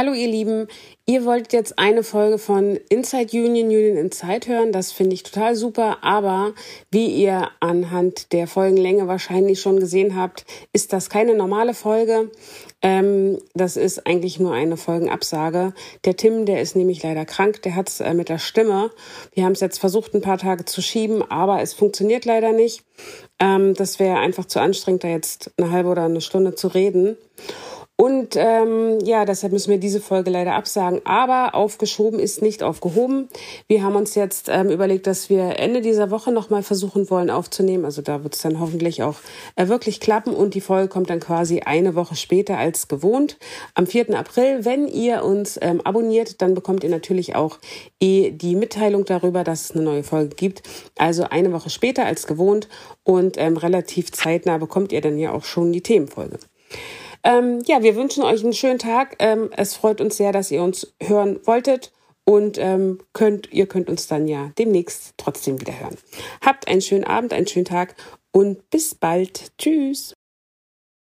[0.00, 0.66] Hallo ihr Lieben,
[1.04, 4.72] ihr wollt jetzt eine Folge von Inside Union, Union Inside hören.
[4.72, 6.54] Das finde ich total super, aber
[6.90, 12.30] wie ihr anhand der Folgenlänge wahrscheinlich schon gesehen habt, ist das keine normale Folge.
[12.80, 15.74] Ähm, das ist eigentlich nur eine Folgenabsage.
[16.06, 18.90] Der Tim, der ist nämlich leider krank, der hat es äh, mit der Stimme.
[19.34, 22.84] Wir haben es jetzt versucht, ein paar Tage zu schieben, aber es funktioniert leider nicht.
[23.38, 27.18] Ähm, das wäre einfach zu anstrengend, da jetzt eine halbe oder eine Stunde zu reden.
[28.00, 31.02] Und ähm, ja, deshalb müssen wir diese Folge leider absagen.
[31.04, 33.28] Aber aufgeschoben ist nicht aufgehoben.
[33.66, 37.84] Wir haben uns jetzt ähm, überlegt, dass wir Ende dieser Woche nochmal versuchen wollen aufzunehmen.
[37.84, 39.16] Also da wird es dann hoffentlich auch
[39.54, 40.32] äh, wirklich klappen.
[40.32, 43.36] Und die Folge kommt dann quasi eine Woche später als gewohnt.
[43.74, 44.18] Am 4.
[44.18, 47.58] April, wenn ihr uns ähm, abonniert, dann bekommt ihr natürlich auch
[48.00, 50.62] eh die Mitteilung darüber, dass es eine neue Folge gibt.
[50.96, 52.66] Also eine Woche später als gewohnt.
[53.04, 56.38] Und ähm, relativ zeitnah bekommt ihr dann ja auch schon die Themenfolge.
[57.22, 59.16] Ähm, ja, wir wünschen euch einen schönen Tag.
[59.18, 61.92] Ähm, es freut uns sehr, dass ihr uns hören wolltet.
[62.24, 65.96] Und ähm, könnt, ihr könnt uns dann ja demnächst trotzdem wieder hören.
[66.44, 67.96] Habt einen schönen Abend, einen schönen Tag
[68.30, 69.50] und bis bald.
[69.58, 70.14] Tschüss.